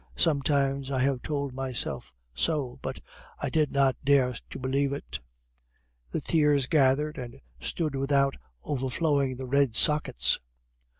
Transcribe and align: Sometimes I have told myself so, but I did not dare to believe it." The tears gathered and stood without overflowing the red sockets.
Sometimes 0.15 0.89
I 0.89 0.97
have 1.01 1.21
told 1.21 1.53
myself 1.53 2.11
so, 2.33 2.79
but 2.81 2.99
I 3.37 3.51
did 3.51 3.71
not 3.71 3.95
dare 4.03 4.35
to 4.49 4.57
believe 4.57 4.93
it." 4.93 5.19
The 6.09 6.21
tears 6.21 6.65
gathered 6.65 7.19
and 7.19 7.39
stood 7.59 7.93
without 7.95 8.35
overflowing 8.63 9.35
the 9.35 9.45
red 9.45 9.75
sockets. 9.75 10.39